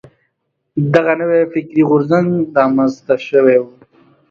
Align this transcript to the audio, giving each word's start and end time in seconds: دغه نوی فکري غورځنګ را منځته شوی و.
دغه 0.93 1.13
نوی 1.19 1.43
فکري 1.51 1.83
غورځنګ 1.89 2.27
را 2.55 2.65
منځته 2.75 3.15
شوی 3.27 3.57
و. 3.61 3.65